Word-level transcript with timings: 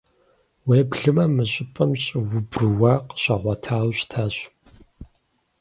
Уеблэмэ, 0.67 1.25
мы 1.35 1.43
щӀыпӀэм 1.51 1.91
щӀы 2.03 2.19
убрууа 2.37 2.93
къыщагъуэтауэ 3.07 3.91
щытащ. 3.97 4.35